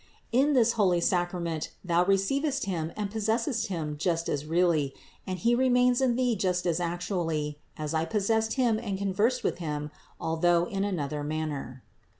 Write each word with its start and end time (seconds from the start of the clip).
In 0.31 0.53
this 0.53 0.71
holy 0.71 0.99
Sacrament 0.99 1.73
thou 1.85 2.03
receivest 2.03 2.65
Him 2.65 2.91
and 2.97 3.11
possessest 3.11 3.67
Him 3.67 3.97
just 3.99 4.27
as 4.29 4.47
really, 4.47 4.95
and 5.27 5.37
He 5.37 5.53
remains 5.53 6.01
in 6.01 6.15
thee 6.15 6.35
just 6.35 6.65
as 6.65 6.79
actually, 6.79 7.59
as 7.77 7.93
I 7.93 8.05
possessed 8.05 8.53
Him 8.53 8.79
and 8.79 8.97
conversed 8.97 9.43
with 9.43 9.59
Him, 9.59 9.91
although 10.19 10.65
in 10.65 10.83
another 10.83 11.23
manner. 11.23 11.83